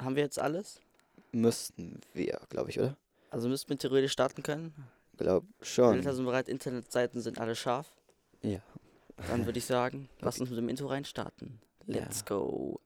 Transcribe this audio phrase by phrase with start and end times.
[0.00, 0.80] Haben wir jetzt alles?
[1.32, 2.96] Müssten wir, glaube ich, oder?
[3.30, 4.72] Also müssten wir theoretisch starten können.
[5.16, 5.94] Glaub schon.
[5.94, 7.92] Bilder sind bereit, Internetseiten sind alle scharf.
[8.42, 8.60] Ja.
[9.28, 11.60] Dann würde ich sagen, lass uns mit dem Intro reinstarten.
[11.86, 12.80] Let's go.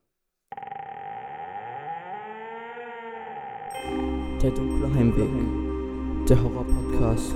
[4.42, 6.28] Der dunkle Heimweg.
[6.28, 7.32] Der Horror-Podcast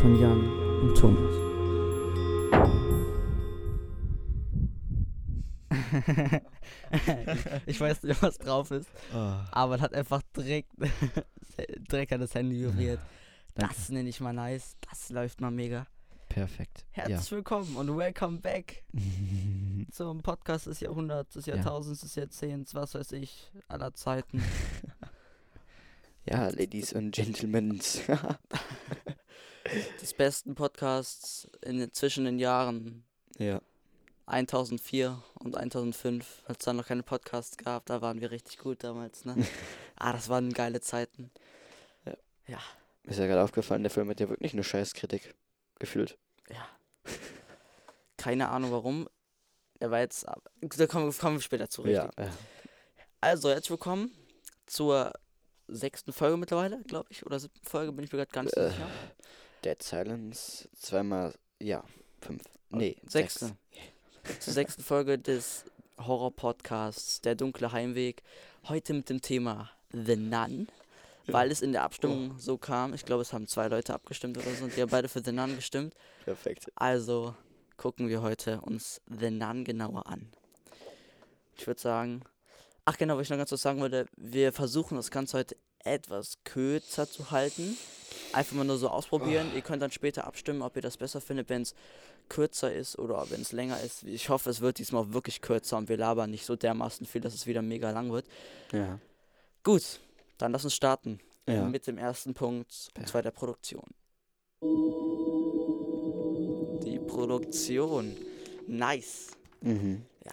[0.00, 0.40] von Jan
[0.82, 1.32] und Thomas.
[7.66, 10.70] ich weiß nicht, was drauf ist, Ah, aber es hat einfach direkt,
[11.90, 13.00] direkt an das Handy vibriert.
[13.54, 13.74] danke.
[13.74, 14.76] Das nenne ich mal nice.
[14.90, 15.86] Das läuft mal mega.
[16.28, 16.86] Perfekt.
[16.92, 18.84] Herzlich willkommen und welcome back
[19.92, 21.56] zum Podcast des Jahrhunderts, des Ja.
[21.56, 24.42] Jahrtausends, des Jahrzehnts, was weiß ich, aller Zeiten.
[26.24, 27.80] Ja, Ladies und Gentlemen.
[30.00, 33.04] des besten Podcasts in, zwischen den Jahren
[33.38, 33.60] ja.
[34.32, 38.82] 1004 und 1005, als es dann noch keine Podcasts gab, da waren wir richtig gut
[38.82, 39.36] damals, ne?
[39.96, 41.30] ah, das waren geile Zeiten.
[42.46, 42.58] Ja.
[43.04, 45.34] Ist ja gerade aufgefallen, der Film hat ja wirklich eine Scheißkritik
[45.78, 46.18] gefühlt.
[46.50, 46.66] ja.
[48.16, 49.08] Keine Ahnung warum.
[49.80, 50.24] Er war jetzt,
[50.60, 52.04] da kommen, kommen wir später zu, richtig.
[52.16, 52.24] Ja.
[52.24, 52.30] ja.
[53.20, 54.12] Also, herzlich willkommen
[54.66, 55.12] zur
[55.66, 57.26] sechsten Folge mittlerweile, glaube ich.
[57.26, 58.88] Oder siebten Folge, bin ich mir gerade so Äh, sicher.
[59.64, 61.82] Dead Silence, zweimal, ja,
[62.20, 62.42] fünf.
[62.70, 63.46] Nee, Sechste.
[63.46, 63.56] sechs.
[64.22, 65.64] Zur sechsten Folge des
[65.98, 68.22] Horror-Podcasts Der dunkle Heimweg.
[68.68, 70.68] Heute mit dem Thema The Nun.
[71.26, 72.94] Weil es in der Abstimmung so kam.
[72.94, 74.64] Ich glaube, es haben zwei Leute abgestimmt oder so.
[74.64, 75.94] Und die haben beide für The Nun gestimmt.
[76.24, 76.70] Perfekt.
[76.76, 77.34] Also
[77.76, 80.30] gucken wir heute uns The Nun genauer an.
[81.56, 82.22] Ich würde sagen.
[82.84, 84.06] Ach genau, was ich noch ganz kurz sagen wollte.
[84.16, 87.76] Wir versuchen das Ganze heute etwas kürzer zu halten.
[88.32, 89.50] Einfach mal nur so ausprobieren.
[89.54, 91.74] Ihr könnt dann später abstimmen, ob ihr das besser findet, wenn es
[92.28, 94.04] kürzer ist oder wenn es länger ist.
[94.04, 97.34] Ich hoffe, es wird diesmal wirklich kürzer und wir labern nicht so dermaßen viel, dass
[97.34, 98.26] es wieder mega lang wird.
[98.72, 98.98] Ja.
[99.64, 100.00] Gut,
[100.38, 101.64] dann lass uns starten Ja.
[101.64, 103.84] mit dem ersten Punkt, und zwar der Produktion.
[106.84, 108.16] Die Produktion.
[108.66, 109.28] Nice.
[109.60, 110.04] Mhm.
[110.24, 110.32] Ja.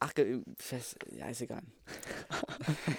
[0.00, 1.62] Ach, ja, ist egal.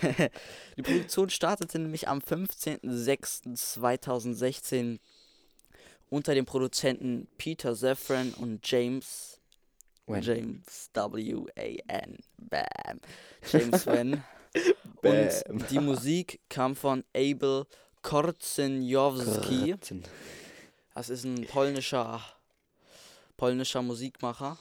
[0.77, 4.99] Die Produktion startete nämlich am 15.06.2016
[6.09, 9.41] unter den Produzenten Peter Zefran und James
[10.07, 10.21] When?
[10.21, 11.45] James W.
[11.57, 11.75] A.
[11.87, 12.17] N.
[12.37, 12.99] Bam.
[13.49, 14.23] James Wen.
[15.03, 17.65] Und die Musik kam von Abel
[18.01, 19.75] Korzenjowski.
[20.93, 22.21] Das ist ein polnischer,
[23.37, 24.57] polnischer Musikmacher.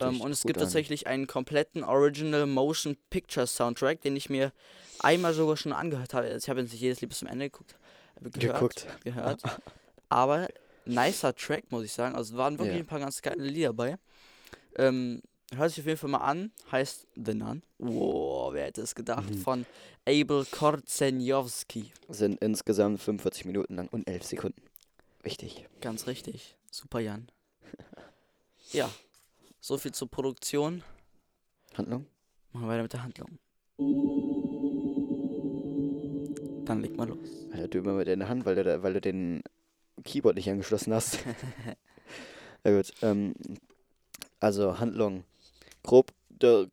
[0.00, 0.64] Ähm, und es gibt an.
[0.64, 4.52] tatsächlich einen kompletten Original Motion Picture Soundtrack, den ich mir
[5.00, 6.26] einmal sogar schon angehört habe.
[6.28, 7.76] Also ich habe jetzt nicht jedes Lied bis zum Ende geguckt.
[8.24, 8.86] äh, Gehört, Geguckt.
[9.04, 9.42] gehört.
[10.08, 10.48] Aber
[10.86, 12.14] nicer Track, muss ich sagen.
[12.14, 12.82] Also es waren wirklich Ja.
[12.82, 13.96] ein paar ganz geile Lieder dabei.
[14.76, 15.20] Ähm,
[15.54, 16.50] hört sich auf jeden Fall mal an.
[16.72, 17.62] Heißt The Nun.
[17.78, 19.28] Wow, wer hätte es gedacht?
[19.30, 19.38] Mhm.
[19.38, 19.66] Von
[20.06, 21.92] Abel Korzenjowski.
[22.08, 24.62] Sind insgesamt 45 Minuten lang und 11 Sekunden.
[25.22, 25.66] Wichtig.
[25.80, 26.56] Ganz richtig.
[26.70, 27.28] Super, Jan.
[28.72, 28.90] Ja,
[29.64, 30.82] so viel zur Produktion.
[31.74, 32.04] Handlung?
[32.52, 33.38] Machen wir weiter mit der Handlung.
[36.66, 37.18] Dann leg mal los.
[37.50, 39.42] Alter, du immer mit in der Hand, weil du, da- weil du den
[40.04, 41.18] Keyboard nicht angeschlossen hast.
[42.64, 42.92] ja gut.
[43.00, 43.34] Ähm,
[44.38, 45.24] also Handlung.
[45.82, 46.12] Grob.
[46.42, 46.66] oh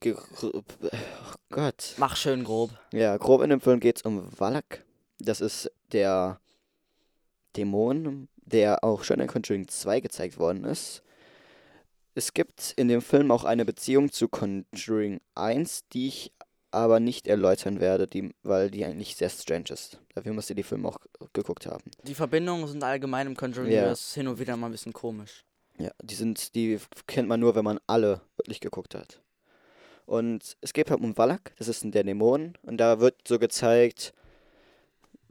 [1.50, 1.96] Gott.
[1.97, 2.72] Mach schön grob.
[2.91, 4.84] Ja, grob in dem Film geht es um Valak.
[5.19, 6.41] Das ist der
[7.56, 11.03] Dämon, der auch schon in Conjuring 2 gezeigt worden ist.
[12.13, 16.33] Es gibt in dem Film auch eine Beziehung zu Conjuring 1, die ich
[16.72, 19.99] aber nicht erläutern werde, die, weil die eigentlich sehr strange ist.
[20.16, 20.97] Dafür musst ihr die Filme auch
[21.33, 21.83] geguckt haben.
[22.03, 23.94] Die Verbindungen sind allgemein im Conjuring Ja.
[23.95, 25.44] Hin und wieder mal ein bisschen komisch.
[25.77, 29.22] Ja, die sind, die kennt man nur, wenn man alle wirklich geguckt hat.
[30.05, 34.13] Und es geht halt um Valak, das ist der Dämon, und da wird so gezeigt,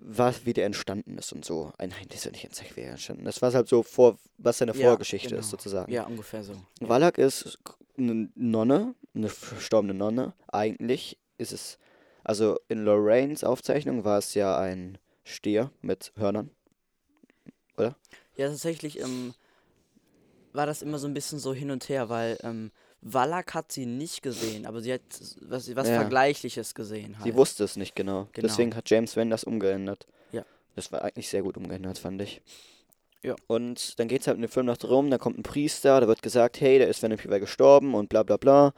[0.02, 1.72] was, wie der entstanden ist und so.
[1.78, 3.36] Ein, nein, das ist ja nicht gezeigt, wie er entstanden ist.
[3.36, 5.40] Das war halt so vor, was seine Ja, Vorgeschichte genau.
[5.40, 5.92] ist, sozusagen.
[5.92, 6.54] Ja, ungefähr so.
[6.80, 7.58] Valak ist
[7.98, 10.32] eine Nonne, eine verstorbene Nonne.
[10.48, 11.78] Eigentlich ist es,
[12.24, 16.50] also in Lorraines Aufzeichnung war es ja ein Stier mit Hörnern.
[17.78, 19.34] Ja, tatsächlich ähm,
[20.52, 22.70] war das immer so ein bisschen so hin und her, weil ähm,
[23.02, 25.00] Wallach hat sie nicht gesehen, aber sie hat
[25.40, 26.00] was, was Ja.
[26.00, 27.16] Vergleichliches gesehen.
[27.18, 27.24] Halt.
[27.24, 28.28] Sie wusste es nicht genau.
[28.32, 28.46] Genau.
[28.46, 30.06] Deswegen hat James Wan das umgeändert.
[30.32, 30.44] Ja.
[30.76, 32.42] Das war eigentlich sehr gut umgeändert, fand ich.
[33.22, 33.36] Ja.
[33.46, 36.08] Und dann geht es halt in dem Film noch drum, da kommt ein Priester, da
[36.08, 38.72] wird gesagt, hey, der ist Venom Fever gestorben und bla bla bla.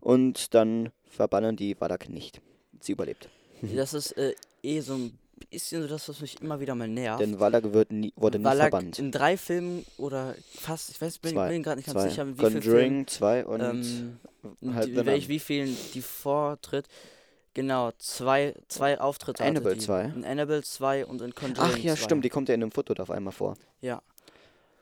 [0.00, 2.40] Und dann verbannen die Valak nicht.
[2.80, 3.28] Sie überlebt.
[3.74, 7.20] Das ist äh, eh so ein bisschen so das, was mich immer wieder mal nervt.
[7.20, 8.98] Denn Valak wird nie, wurde nie Wallach verbannt.
[8.98, 11.48] in drei Filmen oder fast, ich weiß, bin, Zwei.
[11.48, 12.08] bin gerade nicht ganz Zwei.
[12.08, 15.06] sicher, wie viele Conjuring 2 und ähm, halt die, Venom.
[15.06, 16.86] welch, wie vielen die vortritt.
[17.54, 19.80] Genau, zwei, zwei Auftritte Annabelle die.
[19.80, 20.12] 2?
[20.14, 22.02] In Annabelle 2 und in Conjuring Ach ja, 2.
[22.04, 23.56] stimmt, die kommt ja in dem Foto da auf einmal vor.
[23.80, 24.00] Ja.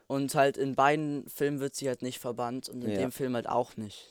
[0.08, 2.98] Und halt in beiden Filmen wird sie halt nicht verbannt und in Ja.
[2.98, 4.08] dem Film halt auch nicht.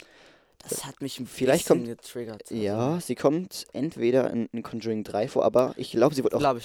[0.69, 2.41] Das hat mich ein Vielleicht bisschen getriggert.
[2.43, 6.33] Also, Ja, sie kommt entweder in, in Conjuring 3 vor, aber ich glaube, sie wird
[6.33, 6.55] auch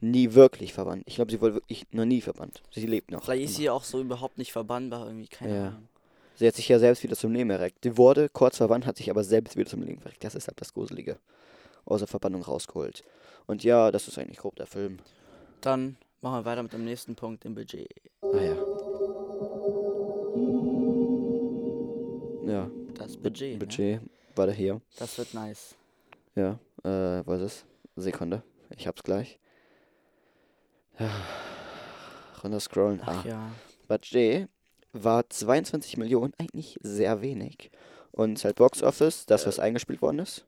[0.00, 1.02] nie wirklich verbannt.
[1.06, 2.62] Ich glaube, sie wurde wirklich noch nie verbannt.
[2.72, 3.24] Sie lebt noch.
[3.24, 3.58] Vielleicht ist immer.
[3.58, 5.66] sie auch so überhaupt nicht verbannbar, irgendwie, keine Ja.
[5.68, 5.88] Ahnung.
[6.36, 7.84] Sie hat sich ja selbst wieder zum Leben erregt.
[7.84, 10.24] Die wurde kurz verwandt, hat sich aber selbst wieder zum Leben erregt.
[10.24, 11.18] Das ist halt das Gruselige.
[11.84, 13.02] Aus der Verbannung rausgeholt.
[13.46, 15.00] Und ja, das ist eigentlich grob der Film.
[15.60, 17.88] Dann machen wir weiter mit dem nächsten Punkt, dem Budget.
[18.22, 18.56] Ah ja.
[22.46, 23.52] Ja, Das Budget.
[23.52, 23.58] Ne?
[23.58, 24.00] Budget
[24.36, 24.80] war da hier.
[24.98, 25.74] Das wird nice.
[26.34, 27.66] Ja, äh, was ist?
[27.96, 28.42] Sekunde.
[28.76, 29.38] Ich hab's gleich.
[30.98, 31.10] Ja.
[32.44, 33.00] Runter scrollen.
[33.04, 33.28] Ach Ah.
[33.28, 33.50] ja.
[33.88, 34.48] Budget
[34.92, 37.70] war 22 Millionen, eigentlich sehr wenig.
[38.12, 40.46] Und halt Box Office, das was eingespielt worden ist,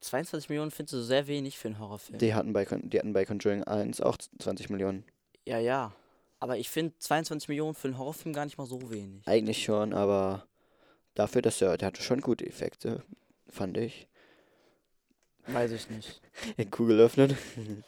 [0.00, 2.18] 22 Millionen findest du sehr wenig für einen Horrorfilm.
[2.18, 5.04] die hatten bei, Con- die hatten bei Conjuring 1 auch 20 Millionen.
[5.46, 5.92] ja, ja.
[6.40, 9.26] Aber ich finde 22 Millionen für einen Horrorfilm gar nicht mal so wenig.
[9.26, 10.46] Eigentlich schon, aber
[11.14, 13.02] dafür, dass er, der hatte schon gute Effekte,
[13.48, 14.08] fand ich.
[15.46, 16.20] Weiß ich nicht.
[16.70, 17.36] Kugel öffnen.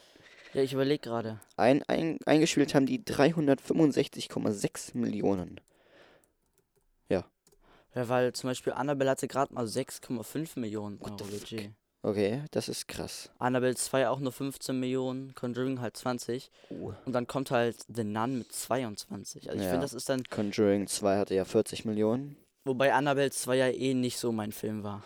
[0.53, 1.39] Ja, ich überlege gerade.
[1.55, 5.61] Ein, ein, eingespielt haben die 365,6 Millionen.
[7.93, 11.31] Ja, weil zum Beispiel Annabelle hatte gerade mal 6,5 Millionen What Euro?
[11.31, 11.71] Budget.
[12.03, 13.29] Okay, das ist krass.
[13.37, 16.49] Annabelle 2 auch nur 15 Millionen, Conjuring halt 20.
[16.71, 16.93] Uh.
[17.05, 19.49] Und dann kommt halt The Nun mit 22.
[19.49, 19.71] Also ich Ja.
[19.71, 22.37] finde, das ist dann, Conjuring 2 hatte ja 40 Millionen.
[22.65, 25.03] Wobei Annabelle 2 ja eh nicht so mein Film war.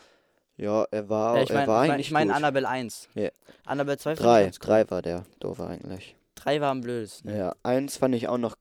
[0.57, 2.35] Ja, er war, ja, ich er meine war ich mein, eigentlich ich mein gut.
[2.37, 3.09] Annabelle 1.
[3.15, 3.29] Ja.
[3.65, 4.65] Annabelle 2 fand ich Drei, ganz cool.
[4.67, 6.15] drei war der doofe eigentlich.
[6.35, 7.35] 3 war am blödesten.
[7.35, 8.55] Ja, eins fand ich auch noch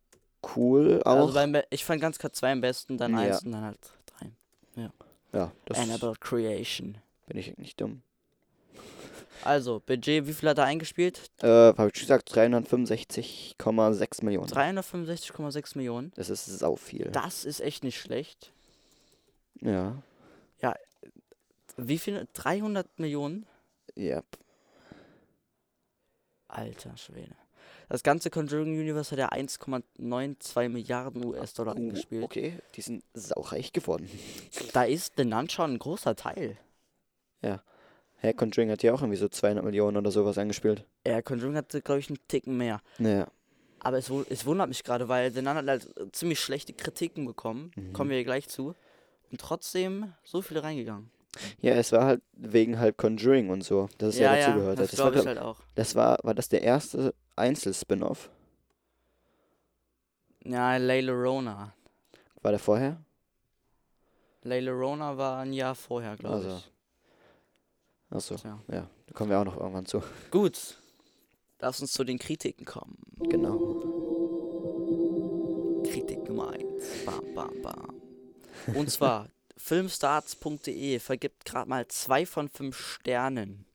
[0.56, 1.16] cool, auch.
[1.16, 3.18] Also beim, Be- ich fand ganz klar 2 am besten, dann Ja.
[3.18, 3.78] 1 und dann halt
[4.76, 4.90] 3.
[5.32, 6.98] ja, das Annabelle Creation.
[7.26, 8.02] bin ich nicht dumm.
[9.42, 11.20] Also, Budget, wie viel hat er eingespielt?
[11.42, 14.48] Äh, hab ich gesagt, 365,6 Millionen.
[14.48, 16.12] 365,6 Millionen.
[16.16, 17.10] Das ist sau viel.
[17.12, 18.52] Das ist echt nicht schlecht.
[19.60, 20.02] Ja,
[21.76, 22.26] Wie viel?
[22.34, 23.46] 300 Millionen?
[23.96, 24.22] ja.
[26.48, 27.34] Alter Schwede.
[27.88, 32.22] Das ganze Conjuring Universe hat ja 1,92 Milliarden US-Dollar Uh, eingespielt.
[32.24, 34.08] okay, die sind saureich geworden.
[34.72, 36.56] Da ist The Nun schon ein großer Teil.
[37.42, 40.86] Hä, Conjuring hat ja auch irgendwie so 200 Millionen oder sowas eingespielt.
[41.06, 42.80] Ja, Conjuring hatte, glaube ich, einen Ticken mehr.
[42.98, 43.26] Ja,
[43.80, 47.70] Aber es, es wundert mich gerade, weil The Nun hat halt ziemlich schlechte Kritiken bekommen.
[47.74, 47.92] Mhm.
[47.92, 48.74] Kommen wir gleich zu.
[49.30, 51.10] Und trotzdem so viele reingegangen.
[51.60, 54.98] ja, es war halt wegen halt Conjuring und so, dass es ja, dazugehört das hat.
[54.98, 55.60] Das war, ich halt auch.
[55.74, 58.30] das war, war das der erste Einzel-Spin-Off?
[60.44, 61.72] Ja, Layla Rona.
[62.42, 63.00] War der vorher?
[64.42, 66.70] Layla Rona war ein Jahr vorher, glaube Also, ich.
[68.10, 68.60] Achso, Tja.
[68.70, 70.02] ja, da kommen wir auch noch irgendwann zu.
[70.30, 70.76] Gut.
[71.60, 72.98] Lass uns zu den Kritiken kommen.
[73.30, 73.56] Genau.
[75.84, 77.04] Kritik 1.
[77.06, 78.03] Bam, bam, bam.
[78.72, 83.66] Und zwar, filmstarts.de vergibt gerade mal zwei von fünf Sternen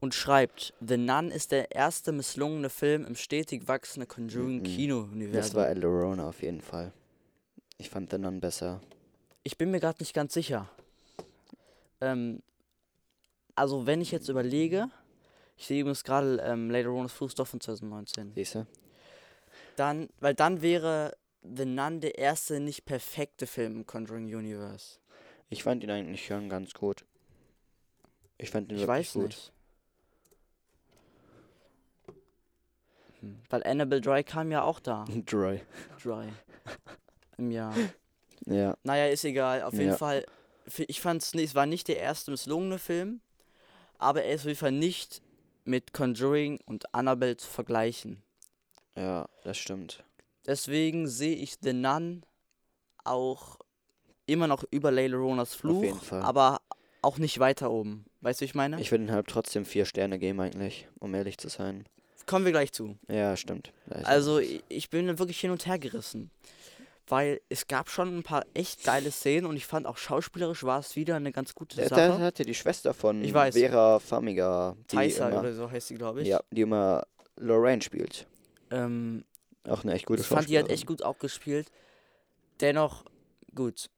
[0.00, 4.08] und schreibt, The Nun ist der erste misslungene Film im stetig wachsenden.
[4.08, 5.40] Conjuring-Kino-Universum.
[5.40, 6.92] Das war El Lorona auf jeden Fall.
[7.78, 8.80] Ich fand The Nun besser.
[9.42, 10.68] Ich bin mir gerade nicht ganz sicher.
[12.00, 12.42] Ähm,
[13.54, 14.90] also, wenn ich jetzt überlege,
[15.56, 18.32] ich sehe übrigens gerade ähm, Later Ronas Fußstoff von 2019.
[18.34, 18.66] Siehst du?
[19.76, 24.98] Dann, weil dann wäre The Nun der erste nicht perfekte Film im Conjuring Universe.
[25.50, 27.04] Ich fand ihn eigentlich schon ganz gut.
[28.38, 29.24] Ich fand ihn Ich wirklich gut.
[29.26, 29.52] nicht.
[33.20, 35.04] Hm, Weil Annabelle Dry kam ja auch da.
[35.26, 35.60] Dry.
[36.02, 36.28] Dry.
[37.38, 37.74] Im Jahr.
[38.46, 39.62] Ja, Naja, ist egal.
[39.62, 39.96] Auf jeden Ja.
[39.96, 40.26] Fall.
[40.76, 43.22] Ich fand's nicht, es war nicht der erste misslungene Film,
[43.96, 45.22] aber er ist auf jeden Fall nicht
[45.64, 48.22] mit Conjuring und Annabelle zu vergleichen.
[48.96, 50.04] ja, das stimmt.
[50.46, 52.24] Deswegen sehe ich The Nun
[53.04, 53.58] auch
[54.26, 56.22] immer noch über Layla Ronas Fluch, jeden Fall.
[56.22, 56.60] aber
[57.02, 58.06] auch nicht weiter oben.
[58.20, 58.80] Weißt du, wie ich meine?
[58.80, 61.84] Ich würde halt trotzdem vier Sterne geben eigentlich, um ehrlich zu sein.
[62.26, 62.96] Kommen wir gleich zu.
[63.08, 63.72] Ja, stimmt.
[64.04, 66.30] Also ich, bin wirklich hin und her gerissen.
[67.06, 70.78] Weil es gab schon ein paar echt geile Szenen und ich fand auch schauspielerisch war
[70.78, 71.94] es wieder eine ganz gute Sache.
[71.94, 73.54] da hat ja die Schwester von Ich weiß.
[73.54, 76.28] Vera Farmiga, Tysa oder so heißt sie, glaube ich.
[76.28, 78.26] ja, die immer Lorraine spielt.
[78.70, 79.22] Ähm,
[79.68, 81.70] Auch eine echt gute ich fand die halt echt gut auch gespielt.
[82.60, 83.04] Dennoch,
[83.54, 83.88] gut,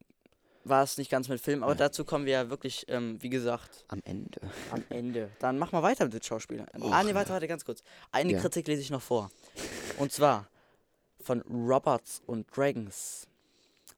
[0.65, 1.79] war es nicht ganz mit Film, aber Ja.
[1.79, 4.41] dazu kommen wir ja wirklich, ähm, wie gesagt, Am Ende.
[4.71, 5.31] am Ende.
[5.41, 6.67] Dann machen wir weiter mit den Schauspielern.
[6.81, 6.93] Och.
[6.93, 7.83] ah, nee, warte, warte, ganz kurz.
[8.13, 8.41] Eine Ja.
[8.41, 9.31] Kritik lese ich noch vor.
[9.99, 10.49] Und zwar
[11.21, 13.27] von Roberts und Dragons.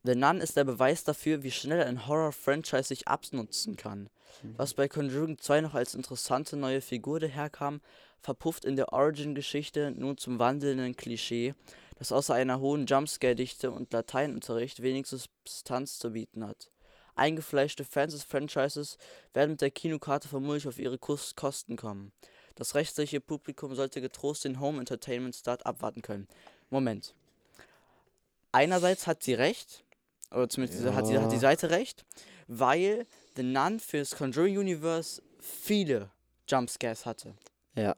[0.08, 4.08] The Nun ist der Beweis dafür, wie schnell ein Horror-Franchise sich abnutzen kann.
[4.56, 7.82] Was bei Conjuring 2 noch als interessante neue Figur daherkam,
[8.22, 11.54] verpufft in der Origin-Geschichte nun zum wandelnden Klischee,
[11.98, 16.70] das außer einer hohen Jumpscare-Dichte und Lateinunterricht wenig Substanz zu bieten hat.
[17.14, 18.96] Eingefleischte Fans des Franchises
[19.34, 22.12] werden mit der Kinokarte vermutlich auf ihre Kos Kosten kommen.
[22.54, 26.28] Das rechtliche Publikum sollte getrost den Home Entertainment Start abwarten können.
[26.70, 27.14] Moment.
[28.52, 29.84] Einerseits hat sie recht,
[30.30, 31.40] oder zumindest hat, sie, hat die Ja.
[31.40, 32.04] Seite recht,
[32.46, 33.06] weil
[33.36, 36.10] The Nun für das Conjuring Universe viele
[36.48, 37.34] Jumpscares hatte.
[37.74, 37.96] Ja.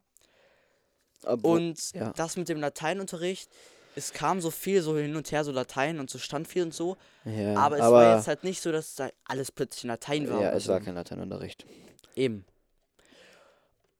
[1.24, 2.12] Obwohl- Und ja.
[2.16, 3.50] das mit dem Lateinunterricht,
[3.96, 6.72] es kam so viel so hin und her, so Latein und so stand viel und
[6.74, 9.88] so, ja, aber es aber war jetzt halt nicht so, dass da alles plötzlich in
[9.88, 10.40] Latein war.
[10.40, 10.72] ja, es so.
[10.72, 11.66] war kein Lateinunterricht.
[12.14, 12.44] Eben.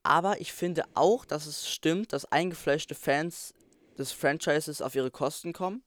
[0.03, 3.53] Aber ich finde auch, dass es stimmt, dass eingefleischte Fans
[3.99, 5.83] des Franchises auf ihre Kosten kommen,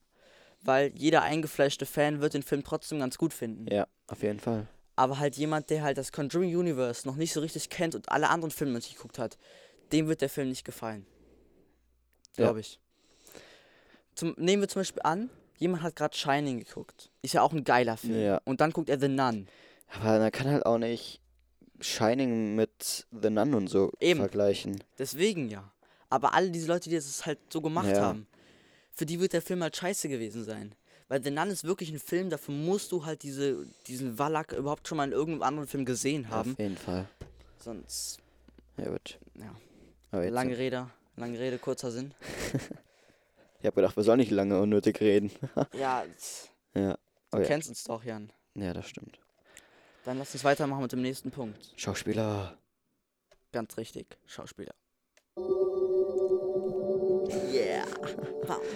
[0.64, 3.66] weil jeder eingefleischte Fan wird den Film trotzdem ganz gut finden.
[3.72, 4.66] Ja, auf jeden Fall.
[4.96, 8.30] Aber halt jemand, der halt das Conjuring Universe noch nicht so richtig kennt und alle
[8.30, 9.38] anderen Filme nicht geguckt hat,
[9.92, 11.06] dem wird der Film nicht gefallen.
[12.36, 12.44] Ja.
[12.46, 12.78] Glaube ich.
[14.14, 17.10] Zum, nehmen wir zum Beispiel an, jemand hat gerade Shining geguckt.
[17.22, 18.20] Ist ja auch ein geiler Film.
[18.20, 18.40] Ja.
[18.44, 19.48] Und dann guckt er The Nun.
[20.00, 21.20] Aber man kann halt auch nicht
[21.80, 24.20] Shining mit The Nun und so Eben.
[24.20, 24.82] vergleichen.
[24.98, 25.70] Deswegen ja.
[26.10, 28.00] Aber alle diese Leute, die das halt so gemacht Ja.
[28.02, 28.26] haben,
[28.94, 30.74] für die wird der Film halt scheiße gewesen sein.
[31.08, 34.88] Weil The Nun ist wirklich ein Film, dafür musst du halt diese, diesen Wallach überhaupt
[34.88, 36.52] schon mal in irgendeinem anderen Film gesehen haben.
[36.52, 37.06] Auf jeden Fall.
[37.58, 38.18] Sonst,
[38.78, 39.18] Ja, gut.
[39.34, 39.54] ja.
[40.10, 42.14] Aber Lange Rede, lange Rede, kurzer Sinn.
[43.60, 45.30] ich habe gedacht, wir sollen nicht lange unnötig reden.
[45.78, 46.04] Ja,
[46.74, 46.96] Ja.
[47.30, 47.44] du ja.
[47.44, 48.32] kennst uns doch, Jan.
[48.54, 49.18] Ja, das stimmt.
[50.04, 51.72] Dann lass uns weitermachen mit dem nächsten Punkt.
[51.76, 52.56] Schauspieler.
[53.52, 54.74] Ganz richtig, Schauspieler.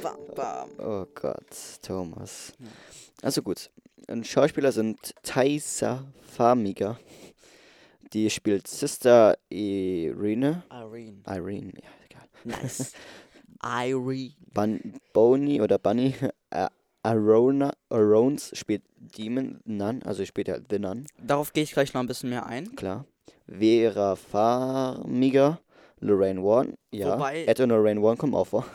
[0.03, 0.69] Bam, bam, bam.
[0.79, 1.47] Oh Gott,
[1.83, 2.53] Thomas.
[3.23, 3.71] Also gut.
[4.09, 6.05] Und Schauspieler sind Thaisa
[6.37, 6.99] Farmiga.
[8.13, 10.63] Die spielt Sister Irene.
[10.71, 11.19] Irene.
[11.27, 12.29] Irene, ja, egal.
[12.45, 12.93] Nice.
[13.63, 14.33] Irene.
[14.55, 16.15] Bun Boney oder Bunny.
[16.51, 16.69] Äh,
[17.03, 22.01] Arona, Arones spielt Demon Nun, also spielt ja The Nun, Darauf gehe ich gleich noch
[22.01, 22.75] ein bisschen mehr ein.
[22.77, 23.05] klar.
[23.47, 25.61] Vera Farmiga,
[26.01, 27.15] Lorraine Warren, ja.
[27.15, 28.67] Wobei- Ed und Lorraine Warren kommen auch vor.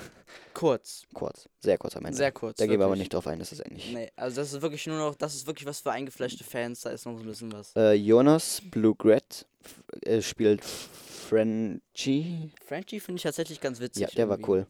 [0.53, 1.03] Kurz.
[1.13, 2.17] Kurz, sehr kurz am Ende.
[2.17, 2.57] Sehr kurz.
[2.57, 3.00] da gehen wir aber wirklich.
[3.05, 3.91] nicht drauf ein, das ist eigentlich.
[3.93, 6.91] Nee, also das ist wirklich nur noch, das ist wirklich was für eingefleischte Fans, da
[6.91, 7.75] ist noch so ein bisschen was.
[7.75, 12.51] Äh, Jonas Blugret f- äh, spielt Frenchie.
[12.65, 14.01] Frenchie finde ich tatsächlich ganz witzig.
[14.03, 14.51] Ja, der war irgendwie.
[14.51, 14.67] cool.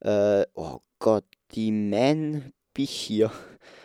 [0.00, 3.30] Äh, oh Gott, die Man Bichir.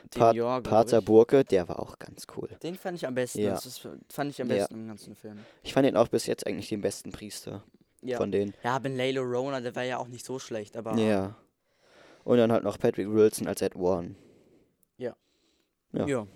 [0.10, 1.02] Pat- Yor, glaub Pater.
[1.02, 2.50] Burke, der war auch ganz cool.
[2.62, 3.40] Den fand ich am besten.
[3.40, 3.52] Ja.
[3.52, 4.58] Das ist, fand ich am Ja.
[4.58, 5.40] besten im ganzen Film.
[5.64, 7.64] Ich fand ihn auch bis jetzt eigentlich den besten Priester
[8.02, 8.18] Ja.
[8.18, 8.54] von denen.
[8.64, 11.36] Ja, Ben Laylo Rona, der war ja auch nicht so schlecht, aber Ja.
[12.24, 14.16] Und dann halt noch Patrick Wilson als Ed Warren.
[15.94, 16.08] Ja.
[16.08, 16.28] Ja.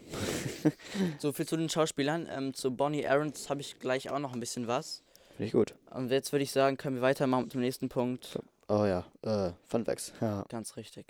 [1.20, 2.28] so viel zu den Schauspielern.
[2.30, 5.02] Ähm, zu Bonnie Aarons habe ich gleich auch noch ein bisschen was.
[5.38, 5.76] Finde ich gut.
[5.92, 8.38] Und jetzt würde ich sagen, können wir weitermachen dem nächsten Punkt.
[8.68, 10.14] Oh ja, äh, Fun Facts.
[10.20, 10.44] Ja.
[10.50, 11.06] Ganz richtig.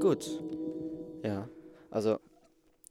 [0.00, 0.40] Gut.
[1.22, 1.48] ja.
[1.90, 2.18] Also,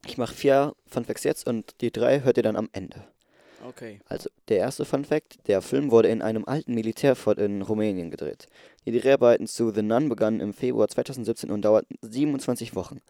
[0.06, 3.08] ich mache vier Fun Facts jetzt und die drei hört ihr dann am Ende.
[3.68, 4.00] Okay.
[4.06, 8.48] Also, der erste Fun Fact: Der Film wurde in einem alten Militärfort in Rumänien gedreht.
[8.86, 13.02] Die Dreharbeiten zu The Nun begannen im Februar 2017 und dauerten 27 Wochen.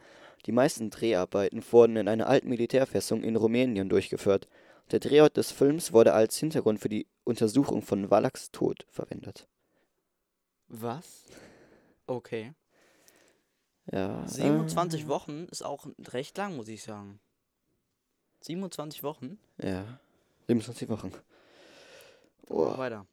[0.46, 4.48] Die meisten Dreharbeiten wurden in einer alten Militärfestung in Rumänien durchgeführt.
[4.92, 9.48] Der Drehort des Films wurde als Hintergrund für die Untersuchung von Wallachs Tod verwendet.
[10.68, 11.26] Was?
[12.08, 12.54] Okay.
[13.92, 14.28] Ja.
[14.28, 17.20] 27 Wochen ist auch recht lang, muss ich sagen.
[18.42, 19.38] 27 Wochen?
[19.62, 20.00] Ja.
[20.48, 21.12] 27 Wochen.
[22.50, 22.78] Oh.
[22.78, 23.06] Weiter.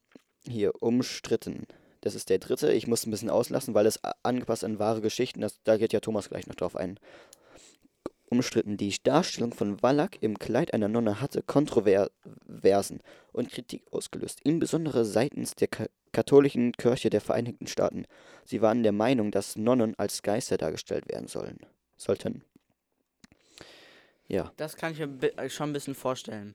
[0.47, 1.67] hier, umstritten.
[2.01, 2.73] Das ist der dritte.
[2.73, 5.61] Ich muss ein bisschen auslassen, weil es angepasst an wahre Geschichten ist.
[5.65, 6.99] Da geht ja Thomas gleich noch drauf ein.
[8.31, 8.77] Umstritten.
[8.77, 13.01] Die Darstellung von Wallach im Kleid einer Nonne hatte Kontroversen
[13.33, 18.07] und Kritik ausgelöst, insbesondere seitens der Ka katholischen Kirche der Vereinigten Staaten.
[18.45, 21.59] Sie waren der Meinung, dass Nonnen als Geister dargestellt werden sollen.
[21.99, 22.43] Sollten.
[24.29, 26.55] Ja, Das kann ich mir äh, schon ein bisschen vorstellen.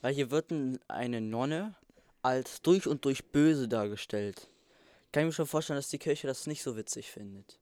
[0.00, 0.52] Weil hier wird
[0.88, 1.74] eine Nonne
[2.22, 4.48] als durch und durch böse dargestellt.
[5.12, 7.58] Kann ich mir schon vorstellen, dass die Kirche das nicht so witzig findet.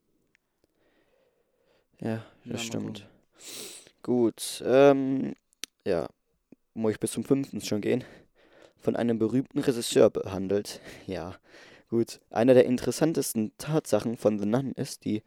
[2.00, 2.84] ja, das stimmt.
[2.84, 3.12] gucken.
[4.02, 5.34] Gut, ähm,
[5.84, 6.08] ja,
[6.74, 8.04] muss ich bis zum fünften schon gehen?
[8.80, 10.80] Von einem berühmten Regisseur behandelt.
[11.06, 11.36] Ja,
[11.88, 12.20] gut.
[12.30, 15.22] Eine der interessantesten Tatsachen von The Nun ist die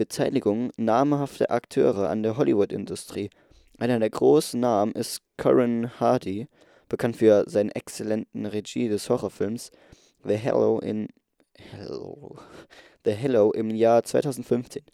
[0.00, 3.28] Beteiligung namhafter Akteure an der Hollywood-Industrie.
[3.78, 6.48] Einer der großen Namen ist Corin Hardy,
[6.88, 9.70] bekannt für seine exzellenten Regie des Horrorfilms
[10.24, 11.08] The Hello in
[11.54, 12.38] Hello.
[13.04, 14.84] The Hello im Jahr 2015.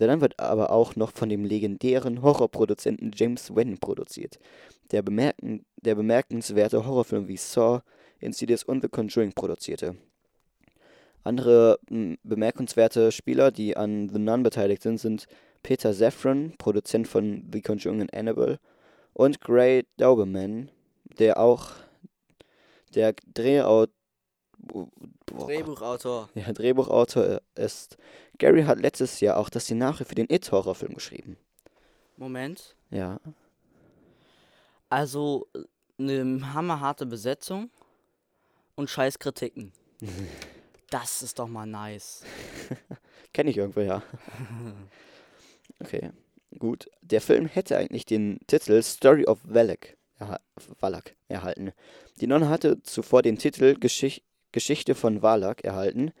[0.00, 4.38] Der Name wird aber auch noch von dem legendären Horrorproduzenten James Wan produziert,
[4.92, 7.82] der, bemerken, der bemerkenswerte Horrorfilme wie Saw,
[8.18, 9.98] Insidious und The Conjuring produzierte.
[11.28, 15.26] Andere m, bemerkenswerte Spieler, die an The Nun beteiligt sind, sind
[15.62, 18.58] Peter Safran, Produzent von The Conjuring und Annabelle,
[19.12, 20.70] und Gray Dauberman,
[21.18, 21.72] der auch
[22.94, 23.92] der Drehautor
[25.26, 26.30] Drehbuchautor.
[26.34, 27.98] ja, Drehbuchautor ist.
[28.38, 31.36] Gary hat letztes Jahr auch das Szenario für den It-Horrorfilm geschrieben.
[32.16, 32.74] Moment.
[32.90, 33.20] Ja.
[34.88, 35.46] Also,
[35.98, 37.70] eine hammerharte Besetzung
[38.74, 39.72] und scheiß Kritiken.
[40.90, 42.22] Das ist doch mal nice.
[43.32, 44.02] Kenne ich irgendwo, ja.
[45.80, 46.10] Okay,
[46.58, 46.90] gut.
[47.02, 50.40] Der Film hätte eigentlich den Titel Story of Valak, erha
[50.80, 51.72] Valak erhalten.
[52.20, 56.12] Die Nonne hatte zuvor den Titel Geschicht Geschichte von Valak erhalten.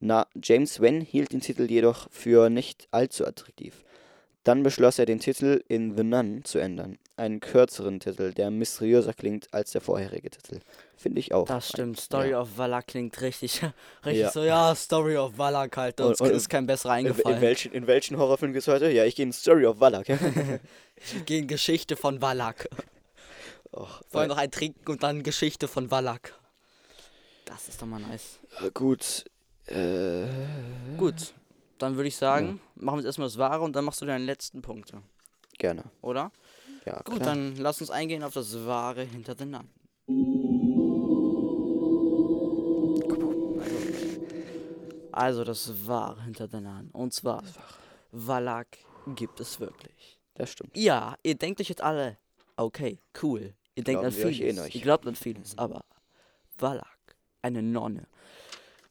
[0.00, 3.84] Na, James Wan hielt den Titel jedoch für nicht allzu attraktiv.
[4.44, 6.98] Dann beschloss er, den Titel in The Nun zu ändern.
[7.20, 10.60] Einen kürzeren Titel, der mysteriöser klingt als der vorherige Titel.
[10.96, 11.46] Finde ich auch.
[11.46, 12.00] Das stimmt.
[12.00, 12.40] Story ja.
[12.40, 13.60] of Valak klingt richtig,
[14.04, 14.30] richtig Ja.
[14.30, 16.00] so, ja, Story of Valak halt.
[16.00, 17.40] Uns Und- und- ist kein besserer In, in, eingefallen.
[17.42, 18.90] welchen, in welchen Horrorfilm geht's heute?
[18.90, 20.06] Ja, ich gehe in Story of Valak.
[21.26, 22.68] Gegen Geschichte von Valak.
[23.72, 26.34] Och, Vorher noch ein Trinken und dann Geschichte von Valak.
[27.44, 28.38] Das ist doch mal nice.
[28.64, 29.24] äh, gut.
[29.66, 30.26] Äh,
[30.96, 31.34] Gut,
[31.78, 34.24] dann würde ich sagen, machen wir jetzt erstmal das Wahre und dann machst du deine
[34.24, 35.02] letzten Punkte.
[35.58, 35.84] gerne.
[36.02, 36.32] Oder?
[36.86, 37.18] Ja, Gut, klar.
[37.34, 39.70] dann lass uns eingehen auf das Wahre hinter den Namen.
[45.12, 46.90] Also das Wahre hinter den Namen.
[46.92, 47.42] Und zwar,
[48.12, 48.78] Valak
[49.16, 50.18] gibt es wirklich.
[50.34, 50.76] Das stimmt.
[50.76, 52.16] Ja, ihr denkt euch jetzt alle,
[52.56, 53.54] okay, cool.
[53.74, 54.58] Ihr denkt an Glauben wir euch vieles.
[54.66, 54.78] eh.
[54.78, 55.84] Ihr glaubt an vieles, aber
[56.58, 58.06] Valak, eine Nonne.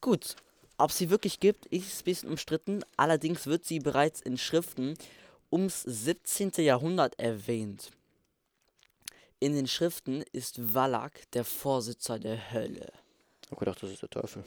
[0.01, 0.35] Gut,
[0.77, 2.83] ob sie wirklich gibt, ist ein bisschen umstritten.
[2.97, 4.95] Allerdings wird sie bereits in Schriften
[5.51, 6.51] ums 17.
[6.57, 7.91] Jahrhundert erwähnt.
[9.39, 12.91] In den Schriften ist Valak der Vorsitzer der Hölle.
[13.45, 14.43] Ich hab gedacht, das ist der Teufel.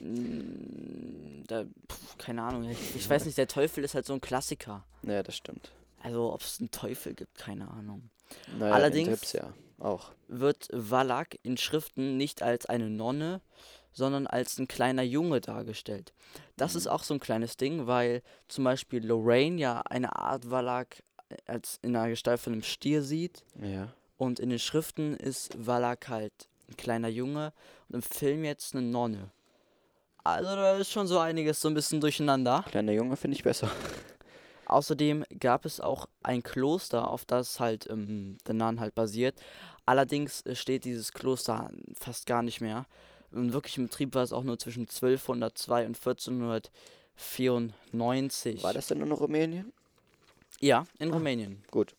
[0.00, 4.20] Mm, Da, pf, keine Ahnung, ich, ich weiß nicht, der Teufel ist halt so ein
[4.20, 4.84] Klassiker.
[5.02, 5.72] Naja, das stimmt.
[6.02, 8.10] Also, ob es einen Teufel gibt, keine Ahnung.
[8.58, 9.52] Naja, Allerdings- ja
[10.28, 13.40] wird Valak in Schriften nicht als eine Nonne,
[13.92, 16.12] sondern als ein kleiner Junge dargestellt.
[16.56, 21.02] Das ist auch so ein kleines Ding, weil zum Beispiel Lorraine ja eine Art Valak
[21.46, 23.88] als in der Gestalt von einem Stier sieht Ja.
[24.18, 26.32] und in den Schriften ist Valak halt
[26.68, 27.52] ein kleiner Junge
[27.88, 29.30] und im Film jetzt eine Nonne.
[30.24, 32.64] Also da ist schon so einiges so ein bisschen durcheinander.
[32.68, 33.70] Kleiner Junge finde ich besser.
[34.66, 39.34] Außerdem gab es auch ein Kloster, auf das halt ähm, der Nan halt basiert.
[39.84, 42.86] Allerdings äh, steht dieses Kloster fast gar nicht mehr.
[43.32, 48.62] Und wirklich im Betrieb war es auch nur zwischen 1202 und 1494.
[48.62, 49.72] War das denn nur noch Rumänien?
[50.60, 51.62] Ja, in Rumänien.
[51.70, 51.94] Gut.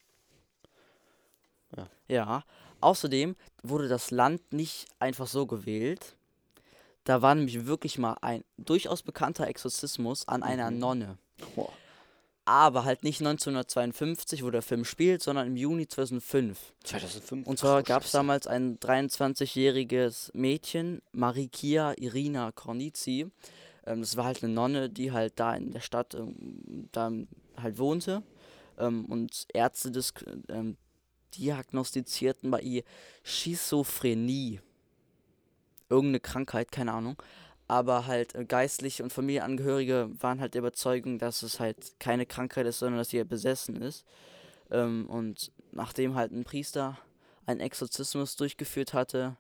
[2.08, 2.44] Ja.
[2.82, 6.16] Außerdem wurde das Land nicht einfach so gewählt.
[7.06, 10.80] Da war nämlich wirklich mal ein durchaus bekannter Exorzismus an einer Mhm.
[10.80, 11.18] Nonne.
[11.56, 11.72] Boah.
[12.46, 16.74] Aber halt nicht 1952, wo der Film spielt, sondern im Juni 2005.
[16.84, 17.48] 2005.
[17.48, 23.32] Und zwar gab es damals ein 23-jähriges Mädchen, Marikia Irina Kornici.
[23.86, 27.12] Ähm, das war halt eine Nonne, die halt da in der Stadt ähm, da
[27.62, 28.24] halt wohnte.
[28.78, 30.14] Ähm, und Ärzte des,
[30.50, 30.76] ähm,
[31.38, 32.84] diagnostizierten bei ihr
[33.24, 34.60] Schizophrenie.
[35.90, 37.22] Irgendeine Krankheit, keine Ahnung.
[37.68, 42.66] Aber halt äh, Geistliche und Familienangehörige waren halt der Überzeugung, dass es halt keine Krankheit
[42.66, 44.06] ist, sondern dass sie halt besessen ist.
[44.70, 46.98] Ähm, und nachdem halt ein Priester
[47.46, 49.38] einen Exorzismus durchgeführt hatte,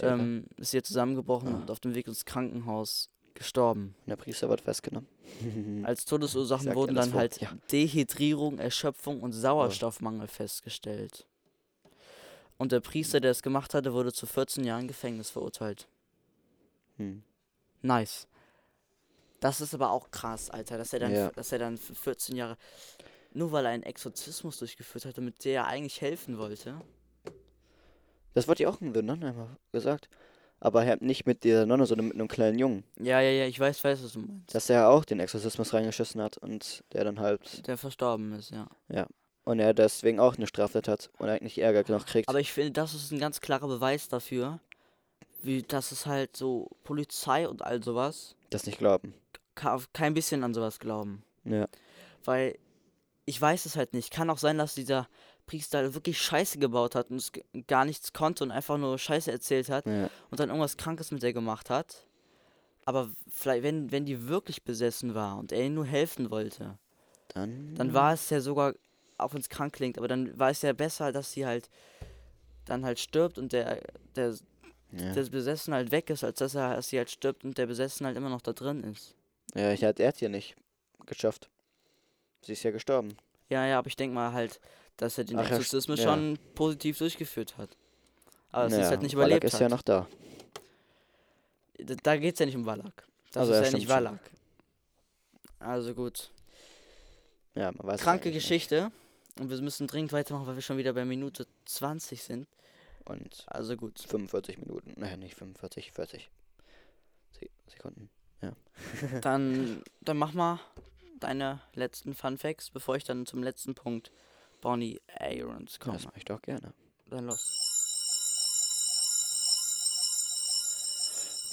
[0.00, 1.56] ähm, ist sie zusammengebrochen Ah.
[1.58, 3.94] und auf dem Weg ins Krankenhaus gestorben.
[4.04, 5.08] Und der Priester wird festgenommen.
[5.84, 7.50] Als Todesursachen Sagt wurden dann vor, halt ja.
[7.72, 11.26] Dehydrierung, Erschöpfung und Sauerstoffmangel festgestellt.
[12.56, 15.88] Und der Priester, der es gemacht hatte, wurde zu 14 Jahren Gefängnis verurteilt.
[16.98, 17.22] Hm.
[17.84, 18.26] Nice.
[19.40, 21.30] Das ist aber auch krass, Alter, dass er dann, Ja.
[21.32, 22.56] dass er dann für 14 Jahre,
[23.34, 26.80] nur weil er einen Exorzismus durchgeführt hatte, mit der er eigentlich helfen wollte.
[28.32, 30.08] Das wurde ja auch in The Nun einmal gesagt.
[30.60, 32.84] Aber halt nicht mit der Nonne, sondern mit einem kleinen Jungen.
[32.98, 34.54] Ja, ja, ja, ich weiß, weiß, was du meinst.
[34.54, 37.66] Dass er auch den Exorzismus reingeschissen hat und der dann halt.
[37.66, 38.66] Der verstorben ist, ja.
[39.44, 42.30] Und er deswegen auch eine Straftat hat und eigentlich Ärger noch kriegt.
[42.30, 44.58] Aber ich finde, das ist ein ganz klarer Beweis dafür,
[45.44, 49.14] wie, dass es halt so Polizei und all sowas das nicht glauben.
[49.92, 51.24] kein bisschen an sowas glauben.
[51.44, 51.66] Ja.
[52.24, 52.58] Weil
[53.26, 54.10] ich weiß es halt nicht.
[54.10, 55.08] Kann auch sein, dass dieser
[55.46, 57.30] Priester wirklich Scheiße gebaut hat und
[57.66, 60.08] gar nichts konnte und einfach nur Scheiße erzählt hat ja.
[60.30, 62.06] und dann irgendwas Krankes mit der gemacht hat.
[62.86, 66.78] Aber vielleicht, wenn, wenn die wirklich besessen war und er ihnen nur helfen wollte,
[67.28, 67.74] Dann.
[67.74, 68.74] dann war es ja sogar,
[69.16, 71.70] auch wenn es krank klingt, aber dann war es ja besser, dass sie halt
[72.66, 73.80] dann halt stirbt und der,
[74.16, 74.34] der,
[74.96, 78.06] Ja, der Besessen halt weg ist, als dass er sie halt stirbt und der Besessen
[78.06, 79.14] halt immer noch da drin ist.
[79.54, 80.54] ja ich hat er hat ja nicht
[81.06, 81.48] geschafft.
[82.42, 83.16] Sie ist ja gestorben.
[83.48, 84.60] Ja, ja, aber ich denke mal halt,
[84.96, 86.04] dass er den Ach Exorzismus ja.
[86.04, 87.76] schon positiv durchgeführt hat.
[88.52, 89.60] Aber sie Naja, ist halt nicht Wallach überlebt ist hat.
[89.62, 90.06] ja noch da.
[91.78, 92.92] D- Da geht's ja nicht um Wallach.
[93.32, 93.94] Das Also, ist ja, ja nicht schon.
[93.94, 94.18] Wallach.
[95.58, 96.30] Also gut.
[97.54, 98.44] Ja, man weiß es Kranke eigentlich nicht.
[98.44, 98.92] Geschichte.
[99.40, 102.46] Und wir müssen dringend weitermachen, weil wir schon wieder bei Minute 20 sind.
[103.04, 103.98] Und Also gut.
[103.98, 104.94] 45 Minuten.
[104.96, 106.30] Nein, nicht 45, 40
[107.32, 108.10] Se Sekunden.
[109.22, 110.60] Dann, dann mach mal
[111.20, 114.10] deine letzten Fun Facts, bevor ich dann zum letzten Punkt
[114.60, 115.96] Bonnie Aarons komme.
[115.96, 116.74] Das mache ich doch gerne.
[117.08, 117.50] Dann los.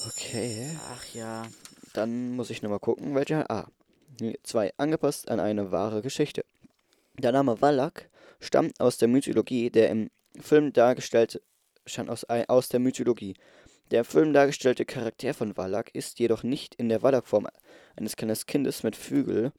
[0.07, 0.77] Okay.
[0.91, 1.47] Ach ja.
[1.93, 3.49] Dann muss ich nochmal gucken, welche.
[3.49, 3.67] Ah,
[4.19, 4.73] hier, zwei.
[4.77, 6.43] Angepasst an eine wahre Geschichte.
[7.17, 8.03] Der Name Wallach
[8.39, 11.41] stammt aus der Mythologie, der im Film dargestellte.
[11.85, 13.35] Stammt aus, aus der Mythologie.
[13.91, 17.47] Der im Film dargestellte Charakter von Wallach ist jedoch nicht in der Wallach-Form
[17.97, 19.51] eines kleinen Kindes mit Flügel,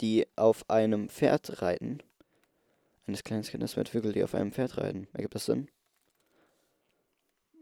[0.00, 1.98] die auf einem Pferd reiten.
[3.06, 5.08] Eines kleinen Kindes mit Flügel, die auf einem Pferd reiten.
[5.12, 5.68] Ergibt das Sinn?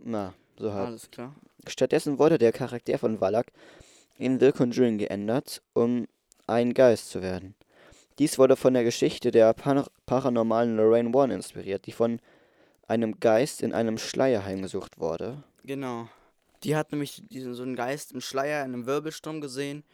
[0.02, 0.88] Na, so halt.
[0.88, 1.34] Alles klar.
[1.66, 3.46] Stattdessen wurde der Charakter von Wallach
[4.18, 6.06] in The Conjuring geändert, um
[6.46, 7.54] ein Geist zu werden.
[8.18, 12.20] Dies wurde von der Geschichte der Pan paranormalen Lorraine Warren inspiriert, die von
[12.90, 15.42] einem Geist in einem Schleier heimgesucht wurde.
[15.64, 16.08] Genau.
[16.64, 19.84] Die hat nämlich diesen so einen Geist im Schleier in einem Wirbelsturm gesehen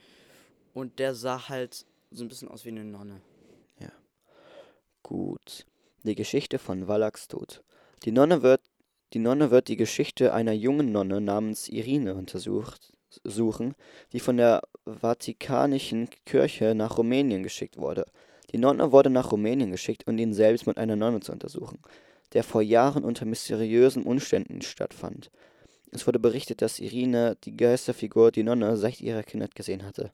[0.74, 3.20] und der sah halt so ein bisschen aus wie eine Nonne.
[5.06, 5.66] Gut.
[6.02, 7.62] Die Geschichte von Wallachs Tod.
[8.04, 8.60] Die Nonne wird
[9.12, 13.76] die Nonne wird die Geschichte einer jungen Nonne namens Irine untersucht suchen,
[14.12, 18.04] die von der Vatikanischen Kirche nach Rumänien geschickt wurde.
[18.50, 21.78] Die Nonne wurde nach Rumänien geschickt, um ihn selbst mit einer Nonne zu untersuchen,
[22.32, 25.30] der vor Jahren unter mysteriösen Umständen stattfand.
[25.92, 30.12] Es wurde berichtet, dass Irine die Geisterfigur, die Nonne, seit ihrer Kindheit gesehen hatte.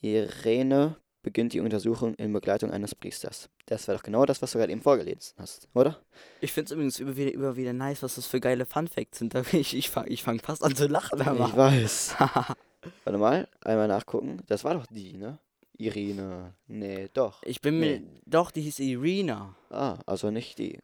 [0.00, 3.48] Irene beginnt die Untersuchung in Begleitung eines Priesters.
[3.66, 6.00] Das war doch genau das, was du gerade eben vorgelesen hast, oder?
[6.40, 9.18] Ich finde es übrigens immer wieder, immer wieder nice, was das für geile Fun Facts
[9.18, 9.34] sind.
[9.52, 11.20] Ich, ich fange ich fang fast an zu lachen.
[11.20, 11.56] Ich Aber.
[11.56, 12.16] weiß.
[13.04, 14.42] Warte mal, einmal nachgucken.
[14.48, 15.38] Das war doch die, ne?
[15.78, 16.54] Irene.
[16.66, 17.42] Nee, doch.
[17.44, 18.00] Ich bin mir.
[18.00, 18.06] Nee.
[18.26, 19.56] Doch, die hieß Irina.
[19.70, 20.80] Ah, also nicht die.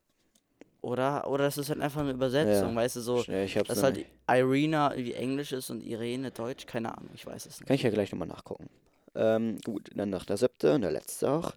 [0.81, 1.29] Oder?
[1.29, 2.77] Oder das ist halt einfach eine Übersetzung, Ja.
[2.77, 3.19] weißt du, so.
[3.27, 4.11] Hab's Dass halt nicht.
[4.29, 6.67] Irina wie Englisch ist und Irene Deutsch.
[6.67, 7.67] Keine Ahnung, ich weiß es nicht.
[7.67, 8.69] Kann ich ja gleich nochmal nachgucken.
[9.14, 11.53] Ähm, gut, dann noch der siebte und der letzte auch.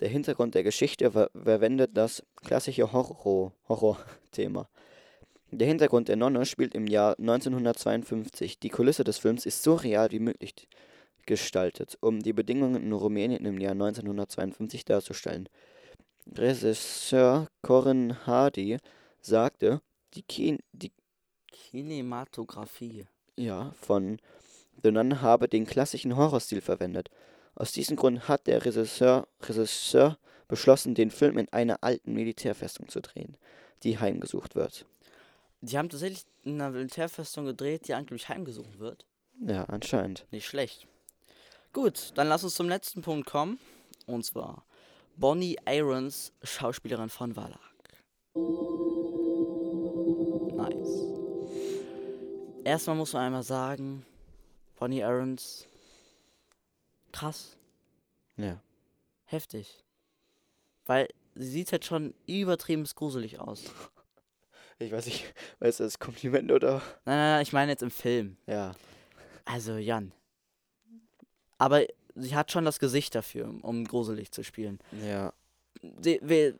[0.00, 4.68] Der Hintergrund der Geschichte ver verwendet das klassische Horror- Horror-Thema.
[5.50, 8.58] Der Hintergrund der Nonne spielt im Jahr 1952.
[8.60, 10.54] Die Kulisse des Films ist so real wie möglich
[11.24, 15.48] gestaltet, um die Bedingungen in Rumänien im Jahr 1952 darzustellen.
[16.36, 18.78] Regisseur Corin Hardy
[19.20, 19.80] sagte,
[20.14, 20.92] die, Kin die
[21.50, 23.06] Kinematografie.
[23.36, 24.18] ja, von
[24.82, 27.10] The Nun habe den klassischen Horrorstil verwendet.
[27.54, 33.00] Aus diesem Grund hat der Regisseur, Regisseur beschlossen, den Film in einer alten Militärfestung zu
[33.00, 33.36] drehen,
[33.82, 34.86] die heimgesucht wird.
[35.60, 39.04] Die haben tatsächlich in einer Militärfestung gedreht, die angeblich heimgesucht wird.
[39.40, 40.26] Ja, anscheinend.
[40.30, 40.86] Nicht schlecht.
[41.72, 43.58] Gut, dann lass uns zum letzten Punkt kommen.
[44.06, 44.64] Und zwar
[45.18, 47.72] Bonnie Aarons, Schauspielerin von Wallach.
[50.56, 51.04] Nice.
[52.64, 54.04] Erstmal muss man einmal sagen,
[54.78, 55.66] Bonnie Aarons,
[57.12, 57.56] krass,
[58.36, 58.60] Ja.
[59.24, 59.82] heftig.
[60.86, 63.64] Weil sie sieht halt schon übertrieben gruselig aus.
[64.80, 65.24] Ich weiß nicht,
[65.58, 66.74] weißt du das Kompliment oder?
[67.04, 68.36] Nein, nein, nein, ich meine jetzt im Film.
[68.46, 68.76] Ja.
[69.44, 70.12] Also, Jan.
[71.58, 71.84] Aber
[72.18, 74.78] sie hat schon das Gesicht dafür, um gruselig zu spielen.
[75.06, 75.32] Ja.
[76.00, 76.54] Sie, wer,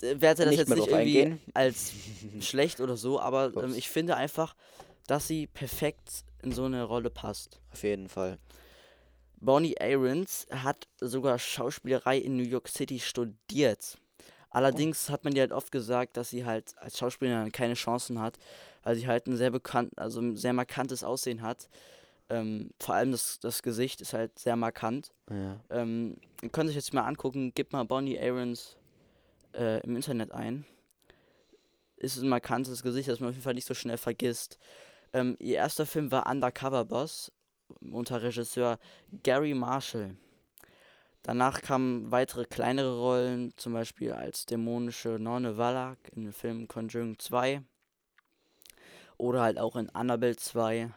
[0.00, 1.40] werte das Nicht jetzt nicht irgendwie eingehen.
[1.54, 1.92] als
[2.40, 4.54] schlecht oder so, aber ähm, ich finde einfach,
[5.06, 7.60] dass sie perfekt in so eine Rolle passt.
[7.72, 8.38] Auf jeden Fall.
[9.40, 13.98] Bonnie Aarons hat sogar Schauspielerei in New York City studiert.
[14.48, 18.38] Allerdings hat man dir halt oft gesagt, dass sie halt als Schauspielerin keine Chancen hat,
[18.84, 21.68] weil sie halt ein sehr bekannt, also ein sehr markantes Aussehen hat.
[22.30, 25.12] Ähm, vor allem das, das Gesicht ist halt sehr markant.
[25.30, 25.60] Ja.
[25.70, 28.76] Ähm, ihr könnt euch jetzt mal angucken, gebt mal Bonnie Aarons
[29.54, 30.64] äh, im Internet ein.
[31.96, 34.58] Ist ein markantes Gesicht, das man auf jeden Fall nicht so schnell vergisst.
[35.12, 37.30] Ähm, ihr erster Film war Undercover Boss
[37.80, 38.78] unter Regisseur
[39.22, 40.16] Gary Marshall.
[41.22, 47.18] Danach kamen weitere kleinere Rollen, zum Beispiel als dämonische Nonne Wallach in dem Film Conjuring
[47.18, 47.62] 2
[49.16, 50.90] oder halt auch in Annabelle 2.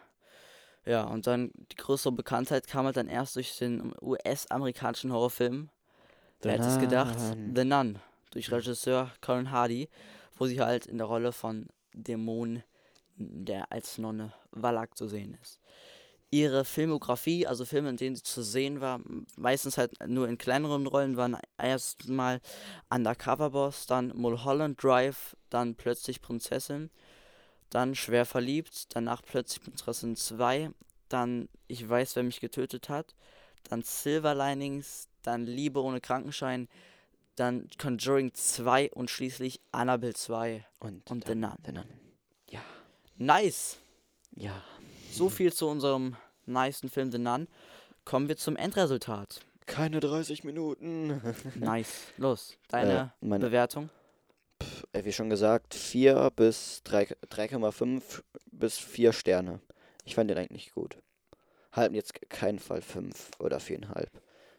[0.84, 5.68] Ja, und dann die größere Bekanntheit kam halt dann erst durch den US-amerikanischen Horrorfilm.
[6.40, 7.18] Wer hätte es gedacht?
[7.54, 7.98] The Nun,
[8.30, 9.88] durch Regisseur Colin Hardy,
[10.36, 12.62] wo sie halt in der Rolle von Dämon,
[13.16, 15.60] der als Nonne Valak zu sehen ist.
[16.30, 19.00] Ihre Filmografie, also Filme, in denen sie zu sehen war,
[19.36, 22.40] meistens halt nur in kleineren Rollen, waren erstmal
[22.90, 26.90] Undercover Boss, dann Mulholland Drive, dann Plötzlich Prinzessin,
[27.70, 30.70] dann Schwer verliebt, danach Plötzlich Prinzessin 2,
[31.08, 33.14] dann Ich weiß, wer mich getötet hat,
[33.68, 36.68] dann Silver Linings, dann Liebe ohne Krankenschein,
[37.36, 40.64] dann Conjuring 2 und schließlich Annabelle 2.
[40.80, 41.84] Und, Und dann, The Nun.
[42.50, 42.60] Ja.
[43.16, 43.76] Nice!
[44.34, 44.62] Ja.
[45.12, 47.48] So viel zu unserem nicen Film The Nun.
[48.04, 49.40] Kommen wir zum Endresultat.
[49.66, 51.20] Keine 30 Minuten.
[51.56, 52.06] Nice.
[52.16, 53.90] Los, deine Äh, meine- Bewertung?
[54.92, 59.60] Äh, Wie schon gesagt, 4 bis 3 3,5 bis 4 Sterne.
[60.04, 60.98] Ich fand den eigentlich gut.
[61.72, 64.06] Halten jetzt keinen Fall 5 oder 4,5.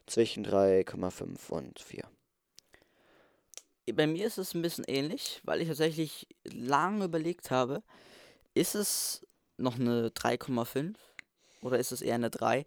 [0.05, 2.03] Zwischen 3,5 und 4.
[3.93, 7.81] Bei mir ist es ein bisschen ähnlich, weil ich tatsächlich lange überlegt habe,
[8.53, 9.25] ist es
[9.57, 10.95] noch eine 3,5
[11.62, 12.65] oder ist es eher eine 3?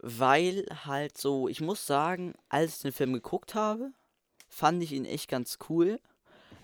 [0.00, 3.92] Weil halt so, ich muss sagen, als ich den Film geguckt habe,
[4.48, 5.98] fand ich ihn echt ganz cool.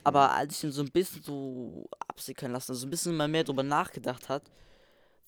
[0.04, 3.44] Aber als ich ihn so ein bisschen so absickern lassen, so ein bisschen mal mehr
[3.44, 4.42] drüber nachgedacht hat,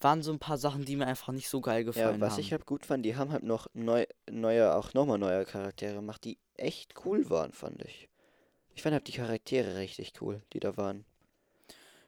[0.01, 2.41] waren so ein paar Sachen, die mir einfach nicht so geil Ja, gefallen was haben.
[2.41, 6.25] ich halt gut fand, die haben halt noch neu, neue, auch nochmal neue Charaktere gemacht,
[6.25, 8.09] die echt cool waren, fand ich.
[8.75, 11.05] Ich fand halt die Charaktere richtig cool, die da waren.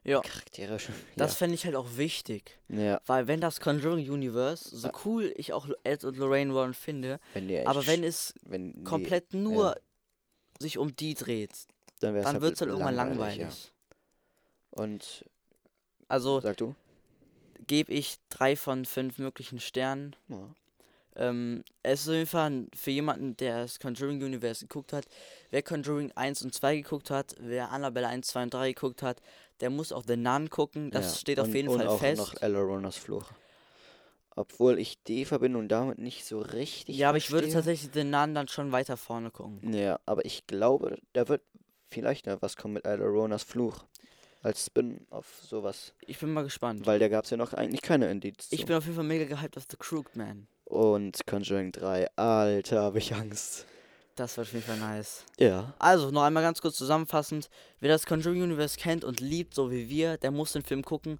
[0.03, 0.21] Ja.
[0.21, 0.95] Charaktere schon.
[1.17, 2.59] Das fände ich halt auch wichtig.
[2.69, 2.81] ja.
[2.81, 4.93] ja, Weil wenn das Conjuring Universe, so Ah.
[5.05, 9.33] cool ich auch Ed und Lorraine Warren finde, wenn aber wenn es wenn die, komplett
[9.33, 9.77] nur
[10.61, 11.67] sich um die dreht,
[12.01, 13.39] dann, dann wird es halt irgendwann langweilig.
[13.39, 13.49] Ja.
[14.71, 15.25] Und
[16.09, 16.75] Also sag du?
[17.67, 20.15] gebe ich drei von fünf möglichen Sternen.
[20.29, 20.49] Ja.
[21.19, 25.07] Ähm, es ist auf jeden Fall für jemanden, der das Conjuring Universe geguckt hat,
[25.51, 29.23] wer Conjuring 1 und 2 geguckt hat, wer Annabelle 1, 2 und 3 geguckt hat,
[29.61, 30.91] der muss auch The Nun gucken.
[30.91, 32.19] Das Ja, steht auf und, jeden und Fall auch fest.
[32.21, 33.25] noch Elaronas Fluch.
[34.39, 37.63] Obwohl ich die Verbindung damit nicht so richtig ja, aber ich würde verstehe.
[37.63, 39.73] tatsächlich The Nun dann schon weiter vorne gucken.
[39.73, 41.41] Ja, aber ich glaube, da wird
[41.91, 43.85] vielleicht noch was kommen mit Elaronas Fluch.
[44.43, 45.93] Als Spin auf sowas.
[46.07, 46.87] Ich bin mal gespannt.
[46.87, 48.67] Weil da gab es ja noch eigentlich keine Indiz Ich zu.
[48.67, 50.47] bin auf jeden Fall mega gehypt auf The Crooked Man.
[50.65, 52.09] Und Conjuring 3.
[52.17, 53.67] Alter, habe ich Angst.
[54.15, 55.25] Das wird auf jeden Fall nice.
[55.39, 55.75] Ja.
[55.79, 57.51] Also, noch einmal ganz kurz zusammenfassend.
[57.81, 61.19] Wer das Conjuring Universe kennt und liebt, so wie wir, der muss den Film gucken.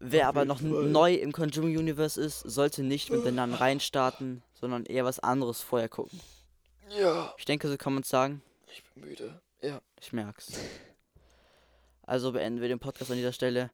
[0.00, 0.68] Wer Auf aber noch Fall.
[0.68, 5.62] neu im Conjuring Universe ist, sollte nicht mit den Nun reinstarten, sondern eher was anderes
[5.62, 6.20] vorher gucken.
[6.90, 7.32] Ja.
[7.38, 8.42] Ich denke, so kann man es sagen.
[8.70, 9.40] Ich bin müde.
[9.62, 9.80] Ja.
[10.00, 10.52] Ich merk's.
[12.02, 13.70] Also beenden wir den Podcast an dieser Stelle.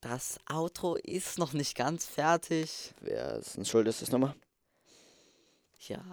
[0.00, 2.94] Das Outro ist noch nicht ganz fertig.
[3.00, 4.34] Wer ist denn schuld ist das nochmal?
[5.88, 6.04] Ja.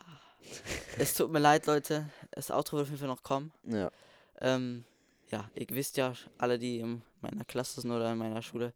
[0.97, 2.09] es tut mir leid, Leute.
[2.31, 3.51] Das Outro wird auf jeden Fall noch kommen.
[3.63, 3.91] Ja.
[4.39, 4.85] Ähm,
[5.31, 8.73] ja, ihr wisst ja, alle, die in meiner Klasse sind oder in meiner Schule,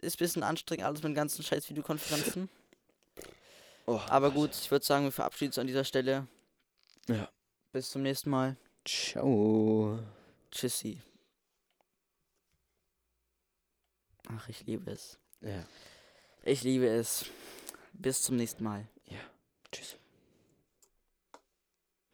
[0.00, 2.48] ist ein bisschen anstrengend, alles mit den ganzen scheiß Videokonferenzen.
[3.86, 6.26] Oh, Aber gut, ich würde sagen, wir verabschieden uns an dieser Stelle.
[7.06, 7.28] Ja.
[7.70, 8.56] Bis zum nächsten Mal.
[8.84, 9.98] Ciao.
[10.50, 11.00] Tschüssi.
[14.28, 15.18] Ach, ich liebe es.
[15.40, 15.64] Ja.
[16.42, 17.26] Ich liebe es.
[17.92, 18.86] Bis zum nächsten Mal.
[19.74, 19.96] Tschüss.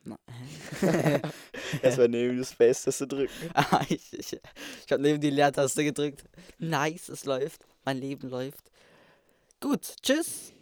[0.02, 0.18] Na,
[0.80, 1.20] hä?
[1.83, 3.50] Erstmal neben die Space-Taste drücken.
[3.54, 6.24] Ah, ich ich, ich habe neben die Leertaste gedrückt.
[6.59, 7.66] Nice, es läuft.
[7.85, 8.70] Mein Leben läuft.
[9.61, 10.52] Gut, tschüss.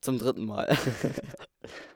[0.00, 0.76] Zum dritten Mal.